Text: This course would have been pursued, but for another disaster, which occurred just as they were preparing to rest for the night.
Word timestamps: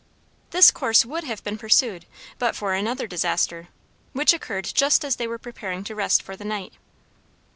This 0.49 0.71
course 0.71 1.05
would 1.05 1.25
have 1.25 1.43
been 1.43 1.59
pursued, 1.59 2.07
but 2.39 2.55
for 2.55 2.73
another 2.73 3.05
disaster, 3.05 3.67
which 4.13 4.33
occurred 4.33 4.65
just 4.73 5.05
as 5.05 5.17
they 5.17 5.27
were 5.27 5.37
preparing 5.37 5.83
to 5.83 5.93
rest 5.93 6.23
for 6.23 6.35
the 6.35 6.43
night. 6.43 6.73